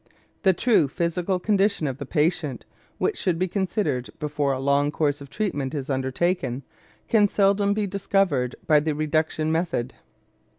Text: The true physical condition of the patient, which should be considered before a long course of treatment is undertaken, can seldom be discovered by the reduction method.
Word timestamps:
The 0.41 0.53
true 0.53 0.87
physical 0.87 1.37
condition 1.37 1.85
of 1.85 1.99
the 1.99 2.07
patient, 2.07 2.65
which 2.97 3.19
should 3.19 3.37
be 3.37 3.47
considered 3.47 4.09
before 4.17 4.51
a 4.51 4.59
long 4.59 4.89
course 4.89 5.21
of 5.21 5.29
treatment 5.29 5.75
is 5.75 5.91
undertaken, 5.91 6.63
can 7.07 7.27
seldom 7.27 7.75
be 7.75 7.85
discovered 7.85 8.55
by 8.65 8.79
the 8.79 8.95
reduction 8.95 9.51
method. 9.51 9.93